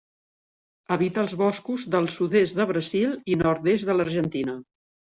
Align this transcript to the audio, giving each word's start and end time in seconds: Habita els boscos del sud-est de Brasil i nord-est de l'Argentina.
Habita 0.95 1.21
els 1.25 1.35
boscos 1.41 1.85
del 1.97 2.09
sud-est 2.15 2.59
de 2.63 2.69
Brasil 2.75 3.17
i 3.35 3.41
nord-est 3.45 3.91
de 3.93 4.01
l'Argentina. 4.01 4.61